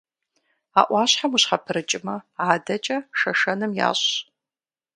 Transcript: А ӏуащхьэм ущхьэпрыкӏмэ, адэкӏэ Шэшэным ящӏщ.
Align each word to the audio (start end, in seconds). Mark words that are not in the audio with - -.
А 0.79 0.81
ӏуащхьэм 0.87 1.31
ущхьэпрыкӏмэ, 1.35 2.15
адэкӏэ 2.51 2.97
Шэшэным 3.19 3.71
ящӏщ. 3.87 4.13